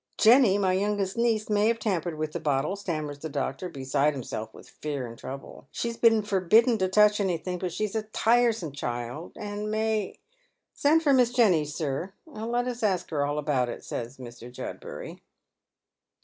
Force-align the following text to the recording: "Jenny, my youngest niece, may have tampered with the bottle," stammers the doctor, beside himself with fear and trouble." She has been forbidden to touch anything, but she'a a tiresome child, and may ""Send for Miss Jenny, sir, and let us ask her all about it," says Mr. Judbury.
"Jenny, 0.17 0.57
my 0.57 0.73
youngest 0.73 1.15
niece, 1.15 1.47
may 1.47 1.67
have 1.67 1.77
tampered 1.77 2.17
with 2.17 2.31
the 2.31 2.39
bottle," 2.39 2.75
stammers 2.75 3.19
the 3.19 3.29
doctor, 3.29 3.69
beside 3.69 4.13
himself 4.15 4.51
with 4.51 4.67
fear 4.67 5.05
and 5.05 5.15
trouble." 5.15 5.67
She 5.71 5.89
has 5.89 5.97
been 5.97 6.23
forbidden 6.23 6.79
to 6.79 6.87
touch 6.87 7.19
anything, 7.19 7.59
but 7.59 7.71
she'a 7.71 7.99
a 7.99 8.09
tiresome 8.11 8.71
child, 8.71 9.33
and 9.35 9.69
may 9.69 10.17
""Send 10.73 11.03
for 11.03 11.13
Miss 11.13 11.29
Jenny, 11.31 11.65
sir, 11.65 12.13
and 12.25 12.51
let 12.51 12.65
us 12.67 12.81
ask 12.81 13.11
her 13.11 13.23
all 13.23 13.37
about 13.37 13.69
it," 13.69 13.83
says 13.83 14.17
Mr. 14.17 14.51
Judbury. 14.51 15.21